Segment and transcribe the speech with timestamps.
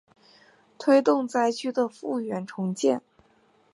[0.79, 3.03] 推动灾区的复原重建